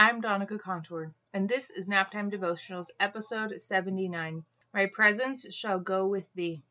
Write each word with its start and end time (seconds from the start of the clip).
I'm 0.00 0.22
Donica 0.22 0.56
Contour, 0.56 1.12
and 1.34 1.46
this 1.46 1.70
is 1.70 1.86
Naptime 1.86 2.32
Devotionals, 2.32 2.86
episode 2.98 3.60
79. 3.60 4.44
My 4.72 4.86
presence 4.86 5.54
shall 5.54 5.78
go 5.78 6.08
with 6.08 6.32
thee. 6.34 6.62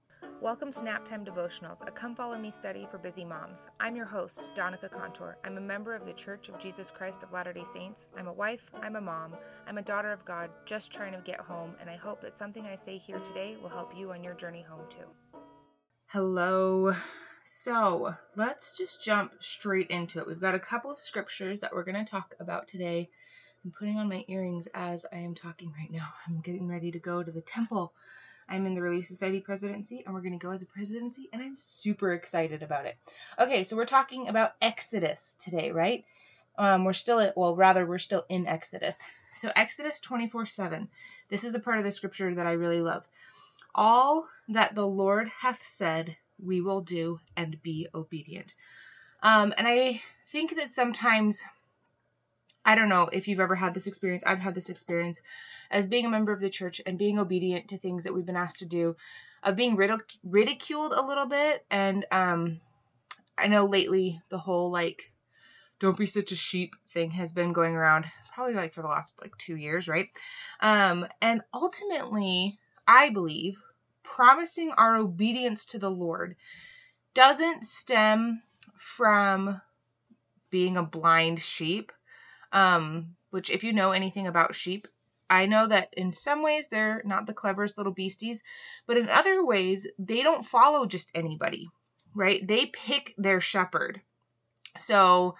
Welcome 0.41 0.71
to 0.71 0.79
Naptime 0.79 1.27
Devotionals, 1.27 1.87
a 1.87 1.91
come 1.91 2.15
follow 2.15 2.39
me 2.39 2.49
study 2.49 2.87
for 2.89 2.97
busy 2.97 3.23
moms. 3.23 3.67
I'm 3.79 3.95
your 3.95 4.07
host, 4.07 4.49
Donica 4.55 4.89
Contour. 4.89 5.37
I'm 5.43 5.57
a 5.57 5.61
member 5.61 5.93
of 5.93 6.07
the 6.07 6.13
Church 6.13 6.49
of 6.49 6.57
Jesus 6.57 6.89
Christ 6.89 7.21
of 7.21 7.31
Latter 7.31 7.53
day 7.53 7.65
Saints. 7.65 8.09
I'm 8.17 8.25
a 8.27 8.33
wife, 8.33 8.71
I'm 8.81 8.95
a 8.95 9.01
mom, 9.01 9.35
I'm 9.67 9.77
a 9.77 9.83
daughter 9.83 10.11
of 10.11 10.25
God, 10.25 10.49
just 10.65 10.91
trying 10.91 11.13
to 11.13 11.21
get 11.23 11.39
home, 11.39 11.75
and 11.79 11.87
I 11.87 11.97
hope 11.97 12.21
that 12.21 12.35
something 12.35 12.65
I 12.65 12.73
say 12.73 12.97
here 12.97 13.19
today 13.19 13.57
will 13.61 13.69
help 13.69 13.95
you 13.95 14.11
on 14.11 14.23
your 14.23 14.33
journey 14.33 14.65
home 14.67 14.87
too. 14.89 15.05
Hello. 16.07 16.95
So 17.51 18.13
let's 18.35 18.77
just 18.77 19.03
jump 19.03 19.33
straight 19.39 19.87
into 19.87 20.19
it. 20.19 20.27
We've 20.27 20.39
got 20.39 20.53
a 20.53 20.59
couple 20.59 20.91
of 20.91 20.99
scriptures 20.99 21.59
that 21.59 21.73
we're 21.73 21.83
going 21.83 22.03
to 22.03 22.09
talk 22.09 22.35
about 22.39 22.67
today. 22.67 23.09
I'm 23.65 23.71
putting 23.71 23.97
on 23.97 24.07
my 24.07 24.23
earrings 24.27 24.67
as 24.75 25.03
I 25.11 25.17
am 25.17 25.33
talking 25.33 25.73
right 25.77 25.91
now. 25.91 26.09
I'm 26.27 26.41
getting 26.41 26.67
ready 26.67 26.91
to 26.91 26.99
go 26.99 27.23
to 27.23 27.31
the 27.31 27.41
temple. 27.41 27.91
I'm 28.47 28.67
in 28.67 28.75
the 28.75 28.83
Relief 28.83 29.07
Society 29.07 29.39
presidency 29.39 30.03
and 30.05 30.13
we're 30.13 30.21
going 30.21 30.37
to 30.37 30.45
go 30.45 30.51
as 30.51 30.61
a 30.61 30.67
presidency 30.67 31.27
and 31.33 31.41
I'm 31.41 31.57
super 31.57 32.13
excited 32.13 32.61
about 32.61 32.85
it. 32.85 32.97
Okay, 33.39 33.63
so 33.63 33.75
we're 33.75 33.85
talking 33.85 34.27
about 34.27 34.53
Exodus 34.61 35.35
today, 35.39 35.71
right? 35.71 36.05
Um, 36.59 36.85
we're 36.85 36.93
still 36.93 37.19
at, 37.19 37.35
well, 37.35 37.55
rather, 37.55 37.83
we're 37.83 37.97
still 37.97 38.25
in 38.29 38.45
Exodus. 38.45 39.03
So, 39.33 39.51
Exodus 39.55 39.99
24 39.99 40.45
7. 40.45 40.87
This 41.29 41.43
is 41.43 41.55
a 41.55 41.59
part 41.59 41.79
of 41.79 41.83
the 41.83 41.91
scripture 41.91 42.33
that 42.33 42.47
I 42.47 42.51
really 42.51 42.81
love. 42.81 43.07
All 43.73 44.27
that 44.47 44.75
the 44.75 44.87
Lord 44.87 45.29
hath 45.41 45.63
said, 45.63 46.15
we 46.43 46.61
will 46.61 46.81
do 46.81 47.19
and 47.35 47.61
be 47.61 47.87
obedient. 47.93 48.55
Um, 49.21 49.53
and 49.57 49.67
I 49.67 50.01
think 50.27 50.55
that 50.55 50.71
sometimes, 50.71 51.43
I 52.63 52.75
don't 52.75 52.89
know 52.89 53.09
if 53.11 53.27
you've 53.27 53.39
ever 53.39 53.55
had 53.55 53.73
this 53.73 53.87
experience, 53.87 54.23
I've 54.25 54.39
had 54.39 54.55
this 54.55 54.69
experience 54.69 55.21
as 55.69 55.87
being 55.87 56.05
a 56.05 56.09
member 56.09 56.31
of 56.31 56.39
the 56.39 56.49
church 56.49 56.81
and 56.85 56.97
being 56.97 57.19
obedient 57.19 57.67
to 57.69 57.77
things 57.77 58.03
that 58.03 58.13
we've 58.13 58.25
been 58.25 58.35
asked 58.35 58.59
to 58.59 58.67
do, 58.67 58.95
of 59.43 59.55
being 59.55 59.77
ridic- 59.77 60.17
ridiculed 60.23 60.93
a 60.93 61.05
little 61.05 61.25
bit. 61.25 61.65
And 61.69 62.05
um, 62.11 62.61
I 63.37 63.47
know 63.47 63.65
lately 63.65 64.21
the 64.29 64.39
whole 64.39 64.71
like, 64.71 65.11
don't 65.79 65.97
be 65.97 66.05
such 66.05 66.31
a 66.31 66.35
sheep 66.35 66.75
thing 66.89 67.11
has 67.11 67.31
been 67.31 67.53
going 67.53 67.73
around 67.73 68.05
probably 68.39 68.55
like 68.55 68.71
for 68.71 68.81
the 68.81 68.87
last 68.87 69.19
like 69.21 69.37
two 69.37 69.57
years, 69.57 69.89
right? 69.89 70.07
Um, 70.61 71.05
and 71.21 71.41
ultimately, 71.53 72.57
I 72.87 73.09
believe 73.09 73.61
promising 74.15 74.71
our 74.77 74.95
obedience 74.95 75.65
to 75.65 75.79
the 75.79 75.91
Lord 75.91 76.35
doesn't 77.13 77.63
stem 77.63 78.43
from 78.75 79.61
being 80.49 80.77
a 80.77 80.83
blind 80.83 81.39
sheep. 81.39 81.91
Um, 82.51 83.15
which, 83.29 83.51
if 83.51 83.63
you 83.63 83.71
know 83.71 83.91
anything 83.91 84.25
about 84.25 84.55
sheep, 84.55 84.87
I 85.29 85.45
know 85.45 85.67
that 85.67 85.93
in 85.95 86.11
some 86.13 86.41
ways 86.41 86.67
they're 86.67 87.03
not 87.05 87.27
the 87.27 87.33
cleverest 87.33 87.77
little 87.77 87.93
beasties, 87.93 88.41
but 88.87 88.97
in 88.97 89.07
other 89.07 89.45
ways, 89.45 89.85
they 89.99 90.23
don't 90.23 90.43
follow 90.43 90.87
just 90.87 91.11
anybody, 91.13 91.69
right? 92.15 92.45
They 92.45 92.65
pick 92.65 93.13
their 93.17 93.39
shepherd. 93.39 94.01
So, 94.79 95.35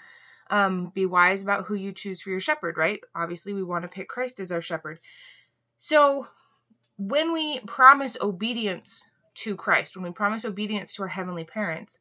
um, 0.52 0.92
be 0.94 1.08
wise 1.08 1.42
about 1.42 1.66
who 1.66 1.73
you 1.73 1.92
choose 1.92 2.22
for 2.22 2.30
your 2.30 2.40
shepherd, 2.40 2.78
right? 2.78 3.00
Obviously, 3.16 3.53
we 3.53 3.64
want 3.64 3.84
to 3.84 3.90
pick 3.90 4.08
Christ 4.08 4.40
as 4.40 4.52
our 4.52 4.62
shepherd. 4.62 5.00
So, 5.80 6.28
when 7.00 7.31
we 7.31 7.61
promise 7.61 8.17
obedience 8.19 9.09
to 9.33 9.55
Christ, 9.55 9.95
when 9.95 10.03
we 10.03 10.11
promise 10.11 10.44
obedience 10.44 10.94
to 10.94 11.03
our 11.03 11.08
heavenly 11.08 11.45
parents, 11.45 12.00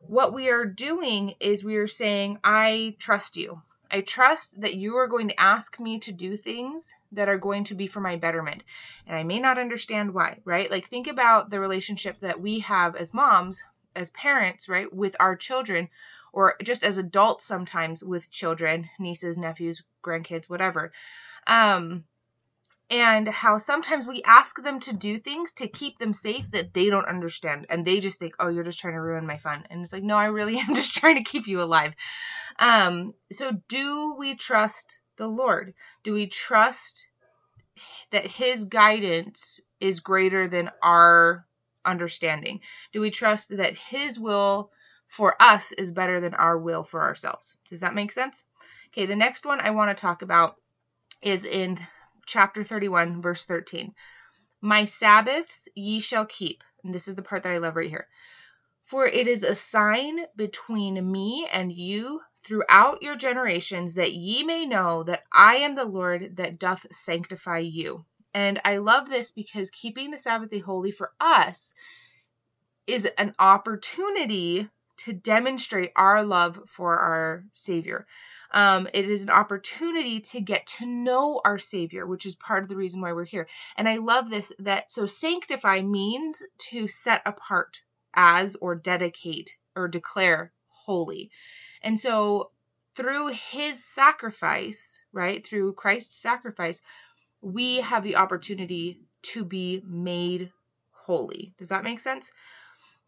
what 0.00 0.32
we 0.32 0.48
are 0.48 0.64
doing 0.64 1.34
is 1.40 1.64
we 1.64 1.74
are 1.76 1.88
saying, 1.88 2.38
I 2.44 2.94
trust 3.00 3.36
you. 3.36 3.62
I 3.90 4.02
trust 4.02 4.60
that 4.60 4.74
you 4.74 4.96
are 4.96 5.08
going 5.08 5.28
to 5.28 5.40
ask 5.40 5.80
me 5.80 5.98
to 5.98 6.12
do 6.12 6.36
things 6.36 6.94
that 7.10 7.28
are 7.28 7.38
going 7.38 7.64
to 7.64 7.74
be 7.74 7.88
for 7.88 8.00
my 8.00 8.14
betterment. 8.14 8.62
And 9.04 9.16
I 9.16 9.24
may 9.24 9.40
not 9.40 9.58
understand 9.58 10.14
why, 10.14 10.38
right? 10.44 10.70
Like, 10.70 10.86
think 10.86 11.08
about 11.08 11.50
the 11.50 11.58
relationship 11.58 12.20
that 12.20 12.40
we 12.40 12.60
have 12.60 12.94
as 12.94 13.12
moms, 13.12 13.64
as 13.96 14.10
parents, 14.10 14.68
right, 14.68 14.92
with 14.92 15.16
our 15.18 15.34
children, 15.34 15.88
or 16.32 16.54
just 16.62 16.84
as 16.84 16.98
adults 16.98 17.44
sometimes 17.44 18.04
with 18.04 18.30
children, 18.30 18.90
nieces, 19.00 19.38
nephews, 19.38 19.82
grandkids, 20.04 20.48
whatever. 20.48 20.92
Um, 21.48 22.04
and 22.90 23.28
how 23.28 23.58
sometimes 23.58 24.06
we 24.06 24.22
ask 24.22 24.62
them 24.62 24.78
to 24.80 24.92
do 24.92 25.18
things 25.18 25.52
to 25.52 25.66
keep 25.66 25.98
them 25.98 26.14
safe 26.14 26.50
that 26.52 26.72
they 26.72 26.88
don't 26.88 27.08
understand 27.08 27.66
and 27.68 27.84
they 27.84 27.98
just 27.98 28.18
think 28.18 28.34
oh 28.38 28.48
you're 28.48 28.64
just 28.64 28.78
trying 28.78 28.94
to 28.94 29.00
ruin 29.00 29.26
my 29.26 29.38
fun. 29.38 29.64
And 29.70 29.82
it's 29.82 29.92
like 29.92 30.02
no 30.02 30.16
i 30.16 30.26
really 30.26 30.58
am 30.68 30.74
just 30.74 30.94
trying 30.94 31.16
to 31.16 31.28
keep 31.28 31.46
you 31.46 31.60
alive. 31.60 31.94
Um 32.58 33.14
so 33.32 33.62
do 33.68 34.14
we 34.18 34.34
trust 34.34 35.00
the 35.16 35.26
lord? 35.26 35.74
Do 36.02 36.12
we 36.12 36.28
trust 36.28 37.08
that 38.10 38.26
his 38.26 38.64
guidance 38.64 39.60
is 39.80 40.00
greater 40.00 40.48
than 40.48 40.70
our 40.82 41.46
understanding? 41.84 42.60
Do 42.92 43.00
we 43.00 43.10
trust 43.10 43.56
that 43.56 43.76
his 43.78 44.18
will 44.18 44.70
for 45.08 45.40
us 45.40 45.72
is 45.72 45.92
better 45.92 46.20
than 46.20 46.34
our 46.34 46.58
will 46.58 46.82
for 46.82 47.02
ourselves? 47.02 47.58
Does 47.68 47.80
that 47.80 47.94
make 47.94 48.12
sense? 48.12 48.46
Okay 48.88 49.06
the 49.06 49.16
next 49.16 49.44
one 49.44 49.60
i 49.60 49.70
want 49.70 49.96
to 49.96 50.00
talk 50.00 50.22
about 50.22 50.56
is 51.20 51.44
in 51.44 51.78
chapter 52.26 52.62
31, 52.62 53.22
verse 53.22 53.44
13. 53.44 53.94
My 54.60 54.84
Sabbaths 54.84 55.68
ye 55.74 56.00
shall 56.00 56.26
keep. 56.26 56.62
And 56.84 56.94
this 56.94 57.08
is 57.08 57.16
the 57.16 57.22
part 57.22 57.42
that 57.42 57.52
I 57.52 57.58
love 57.58 57.76
right 57.76 57.88
here. 57.88 58.08
For 58.84 59.06
it 59.06 59.26
is 59.26 59.42
a 59.42 59.54
sign 59.54 60.26
between 60.36 61.10
me 61.10 61.48
and 61.50 61.72
you 61.72 62.20
throughout 62.44 63.02
your 63.02 63.16
generations 63.16 63.94
that 63.94 64.12
ye 64.12 64.44
may 64.44 64.64
know 64.64 65.02
that 65.02 65.24
I 65.32 65.56
am 65.56 65.74
the 65.74 65.84
Lord 65.84 66.36
that 66.36 66.58
doth 66.58 66.86
sanctify 66.92 67.58
you. 67.58 68.04
And 68.32 68.60
I 68.64 68.76
love 68.76 69.08
this 69.08 69.32
because 69.32 69.70
keeping 69.70 70.10
the 70.10 70.18
Sabbath 70.18 70.50
day 70.50 70.60
holy 70.60 70.92
for 70.92 71.12
us 71.18 71.74
is 72.86 73.06
an 73.18 73.34
opportunity 73.38 74.68
to 74.98 75.12
demonstrate 75.12 75.92
our 75.96 76.22
love 76.24 76.60
for 76.66 76.98
our 76.98 77.44
Savior. 77.52 78.06
Um, 78.52 78.88
it 78.94 79.10
is 79.10 79.22
an 79.22 79.30
opportunity 79.30 80.20
to 80.20 80.40
get 80.40 80.66
to 80.78 80.86
know 80.86 81.40
our 81.44 81.58
Savior, 81.58 82.06
which 82.06 82.24
is 82.24 82.36
part 82.36 82.62
of 82.62 82.68
the 82.68 82.76
reason 82.76 83.00
why 83.00 83.12
we're 83.12 83.24
here. 83.24 83.48
And 83.76 83.88
I 83.88 83.96
love 83.96 84.30
this 84.30 84.52
that 84.58 84.90
so 84.90 85.06
sanctify 85.06 85.82
means 85.82 86.44
to 86.70 86.88
set 86.88 87.22
apart 87.26 87.82
as 88.14 88.56
or 88.56 88.74
dedicate 88.74 89.56
or 89.74 89.88
declare 89.88 90.52
holy. 90.68 91.30
And 91.82 91.98
so 92.00 92.50
through 92.94 93.28
his 93.28 93.84
sacrifice, 93.84 95.02
right, 95.12 95.44
through 95.44 95.74
Christ's 95.74 96.16
sacrifice, 96.16 96.82
we 97.42 97.80
have 97.80 98.02
the 98.02 98.16
opportunity 98.16 99.00
to 99.22 99.44
be 99.44 99.82
made 99.86 100.50
holy. 100.92 101.52
Does 101.58 101.68
that 101.68 101.84
make 101.84 102.00
sense? 102.00 102.32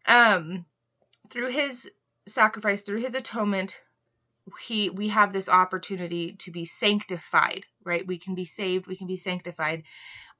Um, 0.05 0.65
through 1.29 1.49
his 1.49 1.89
sacrifice, 2.27 2.83
through 2.83 3.01
his 3.01 3.15
atonement, 3.15 3.81
he 4.61 4.89
we 4.89 5.09
have 5.09 5.33
this 5.33 5.49
opportunity 5.49 6.33
to 6.33 6.51
be 6.51 6.65
sanctified 6.65 7.65
right? 7.83 8.05
We 8.05 8.17
can 8.17 8.35
be 8.35 8.45
saved 8.45 8.87
we 8.87 8.97
can 8.97 9.07
be 9.07 9.17
sanctified. 9.17 9.83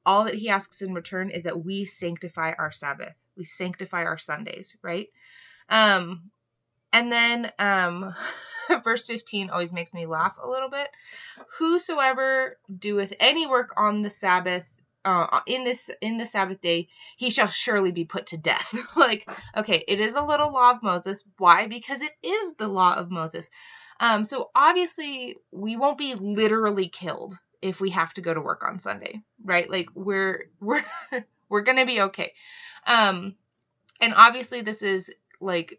All 0.05 0.23
that 0.25 0.35
he 0.35 0.49
asks 0.49 0.81
in 0.81 0.94
return 0.94 1.29
is 1.29 1.44
that 1.44 1.63
we 1.63 1.85
sanctify 1.85 2.53
our 2.57 2.72
sabbath. 2.72 3.16
We 3.35 3.45
sanctify 3.45 4.03
our 4.03 4.17
sundays 4.17 4.78
right? 4.81 5.07
Um 5.69 6.31
and 6.91 7.11
then 7.11 7.51
um 7.59 8.13
verse 8.83 9.05
15 9.05 9.49
always 9.49 9.73
makes 9.73 9.94
me 9.94 10.05
laugh 10.05 10.38
a 10.41 10.49
little 10.49 10.69
bit. 10.69 10.89
Whosoever 11.59 12.57
doeth 12.78 13.13
any 13.19 13.47
work 13.47 13.73
on 13.78 14.01
the 14.01 14.09
sabbath 14.09 14.69
uh, 15.05 15.39
in 15.47 15.63
this 15.63 15.89
in 16.01 16.17
the 16.17 16.25
sabbath 16.25 16.61
day 16.61 16.87
he 17.17 17.29
shall 17.29 17.47
surely 17.47 17.91
be 17.91 18.05
put 18.05 18.25
to 18.25 18.37
death 18.37 18.75
like 18.95 19.27
okay 19.55 19.83
it 19.87 19.99
is 19.99 20.15
a 20.15 20.21
little 20.21 20.51
law 20.51 20.71
of 20.71 20.83
moses 20.83 21.23
why 21.37 21.67
because 21.67 22.01
it 22.01 22.13
is 22.23 22.55
the 22.55 22.67
law 22.67 22.93
of 22.95 23.09
moses 23.09 23.49
um, 23.99 24.23
so 24.23 24.49
obviously, 24.55 25.35
we 25.51 25.75
won't 25.75 25.97
be 25.97 26.15
literally 26.15 26.87
killed 26.87 27.37
if 27.61 27.81
we 27.81 27.90
have 27.90 28.13
to 28.13 28.22
go 28.22 28.34
to 28.34 28.40
work 28.41 28.63
on 28.63 28.79
Sunday, 28.79 29.22
right? 29.43 29.69
Like 29.69 29.90
we're 29.93 30.46
we're 30.59 30.84
we're 31.49 31.61
gonna 31.61 31.85
be 31.85 32.02
okay. 32.02 32.34
Um, 32.87 33.35
and 34.02 34.13
obviously, 34.16 34.61
this 34.61 34.81
is 34.81 35.13
like 35.41 35.78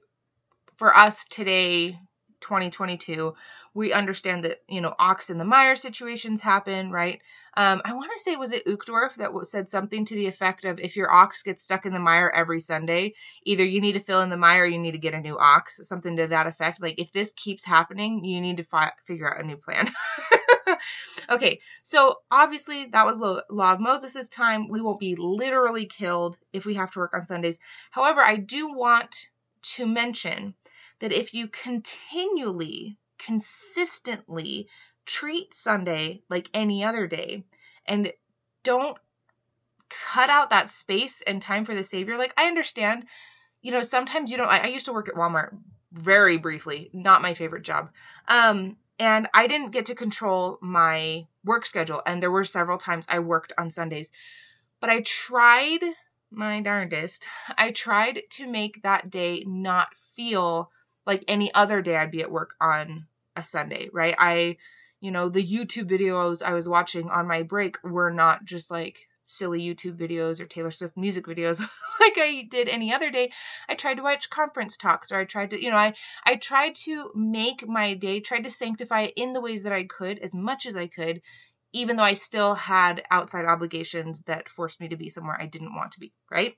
for 0.76 0.94
us 0.94 1.25
today 1.25 1.99
2022 2.40 3.34
we 3.75 3.92
understand 3.92 4.44
that 4.44 4.62
you 4.69 4.81
know 4.81 4.94
ox 4.98 5.31
in 5.31 5.38
the 5.38 5.44
mire 5.44 5.76
situations 5.76 6.40
happen 6.40 6.90
right? 6.90 7.20
Um, 7.56 7.82
i 7.84 7.92
want 7.92 8.10
to 8.12 8.19
say 8.19 8.37
was 8.37 8.52
it 8.52 8.66
Uchtdorf 8.66 9.16
that 9.16 9.31
said 9.46 9.69
something 9.69 10.04
to 10.04 10.14
the 10.14 10.26
effect 10.26 10.64
of 10.64 10.78
if 10.81 10.96
your 10.96 11.12
ox 11.12 11.42
gets 11.42 11.62
stuck 11.62 11.87
in 11.87 11.92
the 11.92 11.98
mire 11.98 12.31
every 12.34 12.60
sunday 12.60 13.14
either 13.44 13.64
you 13.64 13.81
need 13.81 13.92
to 13.92 14.00
fill 14.00 14.22
in 14.22 14.31
the 14.31 14.37
mire 14.37 14.62
or 14.62 14.66
you 14.66 14.78
need 14.78 14.92
to 14.92 14.98
get 14.98 15.14
a 15.14 15.20
new 15.20 15.38
ox 15.38 15.81
something 15.82 16.16
to 16.16 16.26
that 16.26 16.46
effect. 16.46 16.81
Like 16.82 16.98
if 16.98 17.12
this 17.12 17.32
keeps 17.32 17.64
happening 17.64 18.25
you 18.25 18.40
need 18.40 18.56
to 18.58 18.62
fi- 18.62 18.92
figure 19.04 19.32
out 19.32 19.42
a 19.42 19.46
new 19.46 19.56
plan. 19.56 19.90
Okay 21.28 21.60
so 21.82 22.16
obviously 22.31 22.87
that 22.87 23.06
was 23.06 23.20
law 23.20 23.72
of 23.72 23.81
moses' 23.81 24.28
time. 24.28 24.69
We 24.69 24.81
won't 24.81 24.98
be 24.98 25.14
literally 25.14 25.84
killed 25.84 26.38
if 26.52 26.64
we 26.64 26.75
have 26.75 26.90
to 26.92 26.98
work 26.98 27.12
on 27.14 27.26
sundays. 27.26 27.58
However 27.90 28.22
i 28.22 28.37
do 28.37 28.72
want 28.72 29.28
to 29.62 29.87
mention 29.87 30.54
that 31.00 31.12
if 31.12 31.35
you 31.35 31.49
continually, 31.49 32.99
consistently 33.19 34.69
treat 35.06 35.52
Sunday 35.55 36.23
like 36.31 36.49
any 36.55 36.85
other 36.85 37.06
day 37.06 37.44
and 37.87 38.12
don't 38.62 38.99
cut 39.88 40.31
out 40.31 40.50
that 40.50 40.70
space 40.70 41.20
and 41.23 41.43
time 41.43 41.64
for 41.64 41.75
the 41.75 41.82
Savior. 41.82 42.17
Like, 42.17 42.35
I 42.37 42.47
understand, 42.47 43.06
you 43.61 43.73
know, 43.73 43.82
sometimes 43.82 44.31
you 44.31 44.37
don't. 44.37 44.49
I, 44.49 44.61
I 44.61 44.67
used 44.67 44.87
to 44.87 44.93
work 44.93 45.08
at 45.08 45.14
Walmart 45.14 45.56
very 45.93 46.37
briefly, 46.37 46.91
not 46.93 47.23
my 47.23 47.35
favorite 47.35 47.64
job. 47.64 47.91
Um, 48.29 48.76
and 48.99 49.29
I 49.35 49.47
didn't 49.47 49.73
get 49.73 49.87
to 49.87 49.94
control 49.94 50.58
my 50.61 51.26
work 51.44 51.67
schedule. 51.67 52.02
And 52.06 52.23
there 52.23 52.31
were 52.31 52.44
several 52.44 52.79
times 52.79 53.06
I 53.08 53.19
worked 53.19 53.52
on 53.58 53.70
Sundays, 53.70 54.12
but 54.79 54.91
I 54.91 55.00
tried 55.00 55.81
my 56.31 56.61
darndest. 56.61 57.26
I 57.58 57.73
tried 57.73 58.23
to 58.31 58.47
make 58.47 58.82
that 58.82 59.11
day 59.11 59.43
not 59.47 59.94
feel 59.94 60.70
like 61.11 61.25
any 61.27 61.53
other 61.55 61.83
day 61.83 61.97
I'd 61.97 62.12
be 62.12 62.23
at 62.23 62.31
work 62.31 62.55
on 62.61 63.07
a 63.35 63.43
Sunday, 63.43 63.91
right? 63.93 64.15
I, 64.17 64.59
you 65.01 65.11
know, 65.11 65.29
the 65.29 65.45
YouTube 65.45 65.91
videos 65.91 66.41
I 66.41 66.53
was 66.53 66.69
watching 66.69 67.11
on 67.11 67.27
my 67.27 67.43
break 67.43 67.83
were 67.83 68.12
not 68.12 68.45
just 68.45 68.71
like 68.71 69.09
silly 69.25 69.61
YouTube 69.61 69.97
videos 69.97 70.41
or 70.41 70.47
Taylor 70.47 70.71
Swift 70.71 70.97
music 70.97 71.27
videos 71.27 71.59
like 72.01 72.17
I 72.17 72.47
did 72.49 72.69
any 72.69 72.95
other 72.95 73.11
day. 73.11 73.33
I 73.69 73.75
tried 73.75 73.97
to 73.97 74.05
watch 74.05 74.31
conference 74.31 74.77
talks 74.77 75.11
or 75.11 75.19
I 75.19 75.25
tried 75.25 75.51
to, 75.51 75.61
you 75.61 75.69
know, 75.69 75.77
I 75.77 75.95
I 76.25 76.37
tried 76.37 76.77
to 76.85 77.11
make 77.17 77.67
my 77.67 77.95
day, 77.95 78.21
tried 78.21 78.45
to 78.45 78.51
sanctify 78.51 79.03
it 79.03 79.15
in 79.17 79.33
the 79.33 79.41
ways 79.41 79.65
that 79.65 79.73
I 79.73 79.83
could 79.83 80.21
as 80.21 80.33
much 80.33 80.65
as 80.65 80.77
I 80.77 80.87
could, 80.87 81.23
even 81.73 81.97
though 81.97 82.05
I 82.05 82.15
still 82.15 82.55
had 82.55 83.03
outside 83.11 83.47
obligations 83.47 84.23
that 84.29 84.49
forced 84.49 84.81
me 84.81 84.87
to 84.87 84.97
be 84.97 85.09
somewhere 85.09 85.41
I 85.41 85.47
didn't 85.47 85.75
want 85.75 85.91
to 85.91 86.01
be, 86.01 86.12
right? 86.31 86.55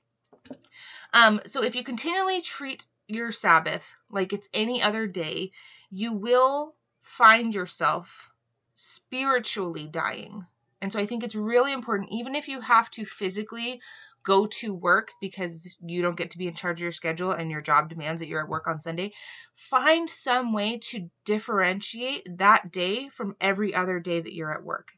Um, 1.11 1.41
so 1.43 1.63
if 1.63 1.75
you 1.75 1.83
continually 1.83 2.39
treat 2.39 2.85
your 3.07 3.31
Sabbath 3.31 3.95
like 4.09 4.33
it's 4.33 4.49
any 4.53 4.81
other 4.81 5.07
day, 5.07 5.51
you 5.89 6.13
will 6.13 6.75
find 7.01 7.53
yourself 7.53 8.31
spiritually 8.73 9.87
dying 9.87 10.45
and 10.83 10.91
so 10.91 10.99
I 10.99 11.05
think 11.05 11.23
it's 11.23 11.33
really 11.33 11.71
important, 11.71 12.09
even 12.11 12.35
if 12.35 12.49
you 12.49 12.59
have 12.59 12.91
to 12.91 13.05
physically 13.05 13.79
go 14.21 14.45
to 14.45 14.73
work 14.73 15.11
because 15.21 15.77
you 15.81 16.01
don't 16.01 16.17
get 16.17 16.29
to 16.31 16.37
be 16.37 16.45
in 16.45 16.55
charge 16.55 16.79
of 16.79 16.83
your 16.83 16.91
schedule 16.91 17.31
and 17.31 17.49
your 17.49 17.61
job 17.61 17.87
demands 17.87 18.19
that 18.19 18.27
you're 18.27 18.43
at 18.43 18.49
work 18.49 18.67
on 18.67 18.81
Sunday, 18.81 19.13
find 19.55 20.09
some 20.09 20.51
way 20.51 20.77
to 20.77 21.09
differentiate 21.23 22.27
that 22.37 22.69
day 22.69 23.07
from 23.07 23.37
every 23.39 23.73
other 23.73 24.01
day 24.01 24.19
that 24.19 24.33
you're 24.33 24.53
at 24.53 24.65
work. 24.65 24.89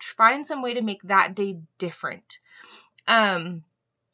Find 0.00 0.44
some 0.44 0.60
way 0.60 0.74
to 0.74 0.82
make 0.82 1.02
that 1.04 1.36
day 1.36 1.60
different. 1.78 2.40
Um 3.06 3.62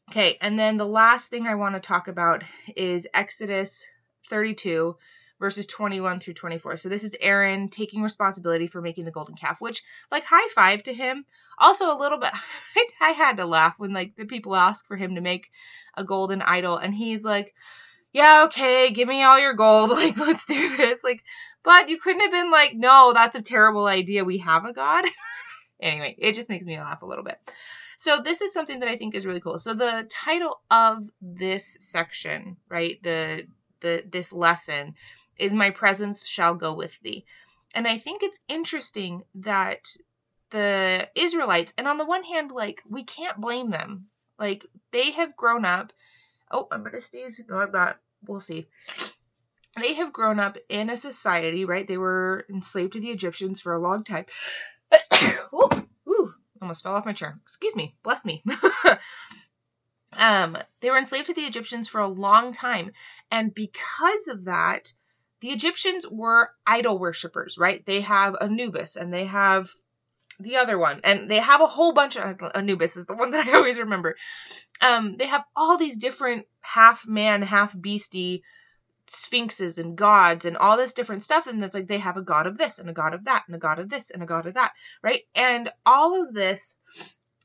okay, 0.09 0.37
and 0.41 0.57
then 0.57 0.77
the 0.77 0.87
last 0.87 1.29
thing 1.29 1.47
I 1.47 1.55
want 1.55 1.75
to 1.75 1.81
talk 1.81 2.07
about 2.07 2.43
is 2.75 3.07
Exodus 3.13 3.85
32 4.29 4.95
verses 5.39 5.67
21 5.67 6.19
through 6.19 6.33
24. 6.33 6.77
So 6.77 6.89
this 6.89 7.03
is 7.03 7.15
Aaron 7.19 7.69
taking 7.69 8.01
responsibility 8.01 8.67
for 8.67 8.81
making 8.81 9.05
the 9.05 9.11
golden 9.11 9.35
calf, 9.35 9.61
which 9.61 9.83
like 10.11 10.23
high 10.25 10.47
five 10.53 10.83
to 10.83 10.93
him. 10.93 11.25
Also 11.57 11.91
a 11.91 11.97
little 11.97 12.17
bit 12.17 12.31
I 13.01 13.11
had 13.11 13.37
to 13.37 13.45
laugh 13.45 13.75
when 13.77 13.93
like 13.93 14.15
the 14.15 14.25
people 14.25 14.55
ask 14.55 14.85
for 14.85 14.97
him 14.97 15.15
to 15.15 15.21
make 15.21 15.49
a 15.95 16.03
golden 16.03 16.41
idol 16.41 16.77
and 16.77 16.93
he's 16.93 17.23
like, 17.23 17.53
"Yeah, 18.13 18.43
okay, 18.45 18.91
give 18.91 19.07
me 19.07 19.23
all 19.23 19.39
your 19.39 19.53
gold. 19.53 19.89
Like 19.95 20.17
let's 20.17 20.45
do 20.45 20.75
this." 20.77 21.03
Like 21.03 21.23
but 21.63 21.89
you 21.89 21.99
couldn't 21.99 22.21
have 22.21 22.31
been 22.31 22.51
like, 22.51 22.73
"No, 22.75 23.11
that's 23.13 23.35
a 23.35 23.41
terrible 23.41 23.87
idea. 23.87 24.23
We 24.23 24.39
have 24.39 24.65
a 24.65 24.73
god." 24.73 25.05
anyway, 25.79 26.15
it 26.17 26.33
just 26.33 26.49
makes 26.49 26.65
me 26.65 26.77
laugh 26.77 27.01
a 27.01 27.07
little 27.07 27.23
bit. 27.23 27.39
So 27.97 28.21
this 28.21 28.41
is 28.41 28.53
something 28.53 28.79
that 28.79 28.89
I 28.89 28.95
think 28.95 29.15
is 29.15 29.25
really 29.25 29.39
cool. 29.39 29.59
So 29.59 29.73
the 29.73 30.07
title 30.09 30.61
of 30.69 31.05
this 31.21 31.77
section, 31.79 32.57
right? 32.69 33.01
The 33.03 33.47
the 33.81 34.03
this 34.09 34.33
lesson 34.33 34.95
is 35.37 35.53
my 35.53 35.69
presence 35.69 36.27
shall 36.27 36.55
go 36.55 36.73
with 36.73 36.99
thee. 37.01 37.25
And 37.73 37.87
I 37.87 37.97
think 37.97 38.23
it's 38.23 38.39
interesting 38.47 39.23
that 39.35 39.95
the 40.51 41.09
Israelites, 41.15 41.73
and 41.77 41.87
on 41.87 41.97
the 41.97 42.05
one 42.05 42.23
hand, 42.23 42.51
like, 42.51 42.81
we 42.89 43.03
can't 43.03 43.41
blame 43.41 43.71
them. 43.71 44.07
Like, 44.39 44.65
they 44.91 45.11
have 45.11 45.35
grown 45.35 45.65
up. 45.65 45.91
Oh, 46.49 46.67
I'm 46.71 46.83
gonna 46.83 47.01
sneeze. 47.01 47.43
No, 47.49 47.57
I'm 47.57 47.71
not. 47.71 47.99
We'll 48.25 48.39
see. 48.39 48.67
They 49.79 49.93
have 49.95 50.13
grown 50.13 50.39
up 50.39 50.57
in 50.69 50.89
a 50.89 50.95
society, 50.95 51.65
right? 51.65 51.85
They 51.85 51.97
were 51.97 52.45
enslaved 52.49 52.93
to 52.93 53.01
the 53.01 53.09
Egyptians 53.09 53.59
for 53.59 53.73
a 53.73 53.79
long 53.79 54.03
time. 54.03 54.25
ooh, 55.53 55.84
almost 56.65 56.83
fell 56.83 56.95
off 56.95 57.05
my 57.05 57.13
chair. 57.13 57.39
Excuse 57.43 57.75
me. 57.75 57.95
Bless 58.03 58.25
me. 58.25 58.43
um, 60.13 60.57
they 60.81 60.89
were 60.89 60.97
enslaved 60.97 61.27
to 61.27 61.33
the 61.33 61.41
Egyptians 61.41 61.87
for 61.87 62.01
a 62.01 62.07
long 62.07 62.51
time. 62.51 62.91
And 63.29 63.53
because 63.53 64.27
of 64.27 64.45
that, 64.45 64.93
the 65.41 65.49
Egyptians 65.49 66.07
were 66.09 66.49
idol 66.65 66.97
worshippers, 66.97 67.57
right? 67.59 67.85
They 67.85 68.01
have 68.01 68.35
Anubis 68.41 68.95
and 68.95 69.13
they 69.13 69.25
have 69.25 69.69
the 70.39 70.57
other 70.57 70.77
one, 70.77 70.99
and 71.03 71.31
they 71.31 71.39
have 71.39 71.61
a 71.61 71.67
whole 71.67 71.93
bunch 71.93 72.17
of 72.17 72.43
Anubis 72.55 72.97
is 72.97 73.05
the 73.05 73.15
one 73.15 73.31
that 73.31 73.47
I 73.47 73.53
always 73.53 73.79
remember. 73.79 74.17
Um, 74.81 75.15
they 75.17 75.27
have 75.27 75.45
all 75.55 75.77
these 75.77 75.97
different 75.97 76.47
half 76.61 77.07
man, 77.07 77.41
half 77.41 77.79
beastie 77.79 78.43
sphinxes 79.07 79.77
and 79.77 79.95
gods 79.95 80.45
and 80.45 80.57
all 80.57 80.77
this 80.77 80.93
different 80.93 81.23
stuff, 81.23 81.47
and 81.47 81.63
it's 81.63 81.75
like 81.75 81.87
they 81.87 81.99
have 81.99 82.17
a 82.17 82.21
god 82.21 82.47
of 82.47 82.57
this 82.57 82.79
and 82.79 82.89
a 82.89 82.93
god 82.93 83.13
of 83.13 83.25
that 83.25 83.43
and 83.47 83.55
a 83.55 83.59
god 83.59 83.79
of 83.79 83.89
this 83.89 84.09
and 84.09 84.23
a 84.23 84.25
god 84.25 84.45
of 84.45 84.53
that, 84.53 84.73
right? 85.01 85.21
And 85.35 85.71
all 85.85 86.21
of 86.21 86.33
this 86.33 86.75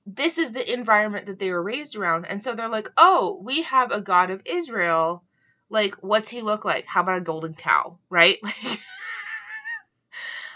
this 0.06 0.38
is 0.38 0.52
the 0.52 0.72
environment 0.72 1.26
that 1.26 1.38
they 1.38 1.50
were 1.50 1.62
raised 1.62 1.96
around. 1.96 2.24
And 2.24 2.42
so 2.42 2.54
they're 2.54 2.68
like, 2.68 2.88
oh, 2.96 3.38
we 3.42 3.62
have 3.62 3.92
a 3.92 4.00
God 4.00 4.30
of 4.30 4.42
Israel 4.44 5.22
like, 5.68 5.94
what's 6.00 6.28
he 6.28 6.42
look 6.42 6.64
like? 6.64 6.86
How 6.86 7.02
about 7.02 7.18
a 7.18 7.22
golden 7.22 7.54
cow, 7.54 7.98
right? 8.10 8.38
Like, 8.42 8.54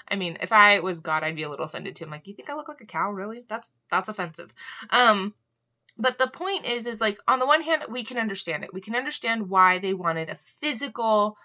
I 0.08 0.16
mean, 0.16 0.36
if 0.40 0.52
I 0.52 0.80
was 0.80 1.00
God, 1.00 1.22
I'd 1.22 1.36
be 1.36 1.44
a 1.44 1.48
little 1.48 1.64
offended 1.64 1.96
too. 1.96 2.04
I'm 2.04 2.10
like, 2.10 2.26
you 2.26 2.34
think 2.34 2.50
I 2.50 2.54
look 2.54 2.68
like 2.68 2.82
a 2.82 2.86
cow? 2.86 3.10
Really? 3.10 3.44
That's 3.48 3.74
that's 3.90 4.08
offensive. 4.08 4.54
Um, 4.90 5.34
but 5.96 6.18
the 6.18 6.28
point 6.28 6.66
is, 6.66 6.86
is 6.86 7.00
like 7.00 7.18
on 7.28 7.38
the 7.38 7.46
one 7.46 7.62
hand, 7.62 7.84
we 7.88 8.04
can 8.04 8.18
understand 8.18 8.64
it. 8.64 8.74
We 8.74 8.80
can 8.80 8.96
understand 8.96 9.48
why 9.48 9.78
they 9.78 9.94
wanted 9.94 10.28
a 10.28 10.36
physical, 10.36 11.36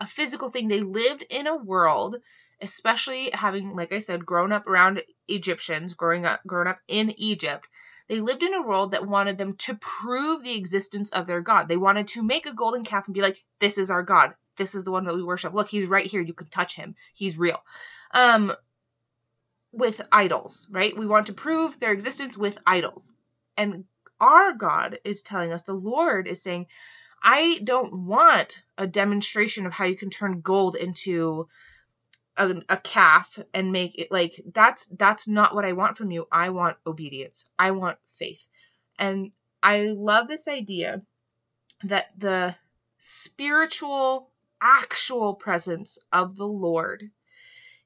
a 0.00 0.06
physical 0.06 0.48
thing. 0.48 0.68
They 0.68 0.80
lived 0.80 1.24
in 1.28 1.46
a 1.46 1.56
world, 1.56 2.16
especially 2.60 3.30
having, 3.32 3.74
like 3.74 3.92
I 3.92 3.98
said, 3.98 4.26
grown 4.26 4.52
up 4.52 4.66
around 4.66 5.02
Egyptians, 5.28 5.94
growing 5.94 6.24
up, 6.24 6.40
grown 6.46 6.66
up 6.66 6.78
in 6.88 7.12
Egypt 7.18 7.68
they 8.08 8.20
lived 8.20 8.42
in 8.42 8.54
a 8.54 8.62
world 8.62 8.92
that 8.92 9.06
wanted 9.06 9.38
them 9.38 9.54
to 9.54 9.74
prove 9.74 10.42
the 10.42 10.56
existence 10.56 11.10
of 11.10 11.26
their 11.26 11.40
God. 11.40 11.68
They 11.68 11.76
wanted 11.76 12.06
to 12.08 12.22
make 12.22 12.46
a 12.46 12.54
golden 12.54 12.84
calf 12.84 13.06
and 13.06 13.14
be 13.14 13.20
like, 13.20 13.44
this 13.58 13.78
is 13.78 13.90
our 13.90 14.02
God. 14.02 14.34
This 14.56 14.74
is 14.74 14.84
the 14.84 14.92
one 14.92 15.04
that 15.04 15.14
we 15.14 15.22
worship. 15.22 15.52
Look, 15.52 15.68
he's 15.68 15.88
right 15.88 16.06
here. 16.06 16.20
You 16.20 16.32
can 16.32 16.48
touch 16.48 16.76
him. 16.76 16.94
He's 17.14 17.36
real. 17.36 17.62
Um, 18.12 18.54
with 19.72 20.00
idols, 20.12 20.68
right? 20.70 20.96
We 20.96 21.06
want 21.06 21.26
to 21.26 21.32
prove 21.32 21.80
their 21.80 21.92
existence 21.92 22.38
with 22.38 22.58
idols. 22.66 23.12
And 23.56 23.84
our 24.20 24.52
God 24.52 24.98
is 25.04 25.22
telling 25.22 25.52
us, 25.52 25.62
the 25.62 25.72
Lord 25.72 26.26
is 26.26 26.42
saying, 26.42 26.66
I 27.22 27.60
don't 27.64 28.06
want 28.06 28.62
a 28.78 28.86
demonstration 28.86 29.66
of 29.66 29.74
how 29.74 29.84
you 29.84 29.96
can 29.96 30.10
turn 30.10 30.40
gold 30.40 30.76
into 30.76 31.48
a, 32.36 32.54
a 32.68 32.76
calf 32.76 33.38
and 33.54 33.72
make 33.72 33.98
it 33.98 34.12
like 34.12 34.40
that's 34.52 34.86
that's 34.86 35.26
not 35.26 35.54
what 35.54 35.64
I 35.64 35.72
want 35.72 35.96
from 35.96 36.10
you. 36.10 36.26
I 36.30 36.50
want 36.50 36.76
obedience. 36.86 37.46
I 37.58 37.70
want 37.70 37.98
faith. 38.10 38.46
And 38.98 39.32
I 39.62 39.86
love 39.96 40.28
this 40.28 40.46
idea 40.46 41.02
that 41.82 42.10
the 42.16 42.56
spiritual 42.98 44.30
actual 44.60 45.34
presence 45.34 45.98
of 46.12 46.36
the 46.36 46.46
Lord 46.46 47.10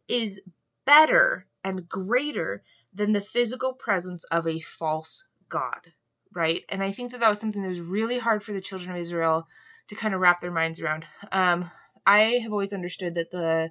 is 0.09 0.41
better 0.85 1.47
and 1.63 1.89
greater 1.89 2.63
than 2.93 3.13
the 3.13 3.21
physical 3.21 3.73
presence 3.73 4.25
of 4.25 4.47
a 4.47 4.61
false 4.61 5.29
god, 5.49 5.93
right? 6.35 6.63
And 6.69 6.83
I 6.83 6.93
think 6.93 7.11
that 7.11 7.21
that 7.21 7.29
was 7.29 7.41
something 7.41 7.63
that 7.63 7.69
was 7.69 7.81
really 7.81 8.19
hard 8.19 8.43
for 8.43 8.53
the 8.53 8.61
children 8.61 8.91
of 8.91 9.01
Israel 9.01 9.47
to 9.89 9.95
kind 9.95 10.15
of 10.15 10.21
wrap 10.21 10.41
their 10.41 10.53
minds 10.53 10.81
around. 10.81 11.05
Um, 11.33 11.71
I 12.07 12.41
have 12.43 12.53
always 12.53 12.73
understood 12.73 13.15
that 13.15 13.31
the 13.31 13.71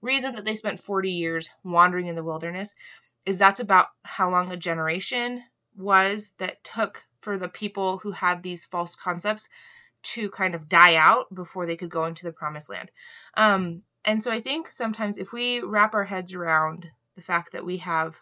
reason 0.00 0.34
that 0.34 0.44
they 0.44 0.54
spent 0.54 0.80
40 0.80 1.10
years 1.10 1.50
wandering 1.64 2.06
in 2.06 2.14
the 2.14 2.24
wilderness 2.24 2.74
is 3.24 3.38
that's 3.38 3.60
about 3.60 3.88
how 4.04 4.30
long 4.30 4.52
a 4.52 4.56
generation 4.56 5.42
was 5.76 6.34
that 6.38 6.62
took 6.62 7.04
for 7.20 7.36
the 7.36 7.48
people 7.48 7.98
who 7.98 8.12
had 8.12 8.42
these 8.42 8.64
false 8.64 8.94
concepts 8.94 9.48
to 10.02 10.30
kind 10.30 10.54
of 10.54 10.68
die 10.68 10.94
out 10.94 11.34
before 11.34 11.66
they 11.66 11.76
could 11.76 11.90
go 11.90 12.04
into 12.04 12.24
the 12.24 12.32
promised 12.32 12.70
land. 12.70 12.90
Um, 13.36 13.82
and 14.04 14.22
so 14.22 14.30
I 14.30 14.40
think 14.40 14.68
sometimes 14.68 15.18
if 15.18 15.32
we 15.32 15.60
wrap 15.60 15.94
our 15.94 16.04
heads 16.04 16.32
around 16.32 16.86
the 17.16 17.22
fact 17.22 17.52
that 17.52 17.66
we 17.66 17.78
have 17.78 18.20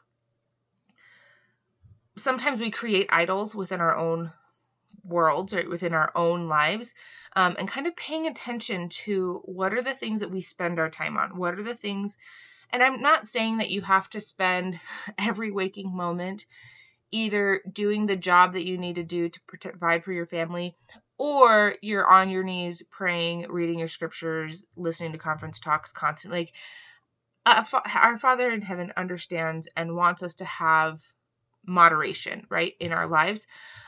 sometimes 2.16 2.61
we 2.61 2.71
create 2.71 3.09
idols 3.11 3.54
within 3.54 3.80
our 3.80 3.97
own 3.97 4.33
worlds 5.02 5.52
or 5.52 5.68
within 5.68 5.92
our 5.92 6.12
own 6.14 6.49
lives 6.49 6.94
um, 7.37 7.56
and 7.59 7.68
kind 7.68 7.87
of 7.87 7.97
paying 7.97 8.26
attention 8.26 8.88
to 8.88 9.42
what 9.44 9.75
are 9.75 9.83
the 9.83 9.94
things 9.94 10.21
that 10.21 10.30
we 10.30 10.40
spend 10.40 10.78
our 10.78 10.88
time 10.88 11.16
on? 11.16 11.37
What 11.37 11.59
are 11.59 11.62
the 11.62 11.75
things 11.75 12.16
and 12.71 12.83
i'm 12.83 13.00
not 13.00 13.26
saying 13.26 13.59
that 13.59 13.71
you 13.71 13.83
have 13.83 14.11
to 14.11 14.21
spend 14.21 14.80
every 15.18 15.50
waking 15.50 15.94
moment 15.94 16.44
either 17.11 17.62
doing 17.73 18.06
the 18.06 18.16
job 18.16 18.52
that 18.52 18.66
you 18.66 18.76
need 18.76 18.97
to 18.97 19.02
do 19.04 19.28
to 19.28 19.40
provide 19.47 20.02
for 20.02 20.12
your 20.12 20.26
family 20.26 20.75
or 21.16 21.76
you're 21.80 22.06
on 22.06 22.28
your 22.28 22.42
knees 22.42 22.83
praying 22.90 23.47
reading 23.49 23.78
your 23.78 23.88
scriptures 23.88 24.64
listening 24.76 25.12
to 25.12 25.18
conference 25.18 25.61
talks 25.61 25.92
constantly. 25.92 26.40
Like 26.40 26.52
uh, 27.47 27.80
our 27.94 28.18
Father 28.18 28.50
in 28.50 28.62
heaven 28.62 28.92
understands 28.97 29.68
and 29.76 29.94
wants 29.94 30.23
us 30.23 30.35
to 30.37 30.44
have 30.44 31.12
moderation, 31.66 32.47
right, 32.49 32.75
in 32.80 32.92
our 32.92 33.06
lives, 33.06 33.47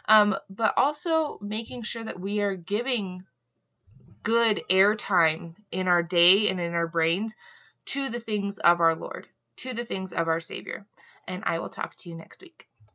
um, 0.09 0.37
but 0.49 0.75
also 0.77 1.39
making 1.41 1.83
sure 1.83 2.05
that 2.05 2.21
we 2.21 2.41
are 2.41 2.57
giving 2.57 3.23
good 4.23 4.63
airtime 4.71 5.55
in 5.71 5.89
our 5.89 6.03
day 6.03 6.49
and 6.49 6.61
in 6.61 6.75
our 6.75 6.89
brains 6.89 7.37
to 7.85 8.09
the 8.09 8.21
things 8.21 8.59
of 8.59 8.81
our 8.81 8.95
Lord, 8.95 9.29
to 9.57 9.73
the 9.73 9.85
things 9.85 10.13
of 10.13 10.29
our 10.29 10.41
Savior. 10.41 10.87
And 11.29 11.43
I 11.47 11.59
will 11.59 11.69
talk 11.69 11.97
to 11.97 12.09
you 12.09 12.17
next 12.17 12.43
week. 12.43 12.67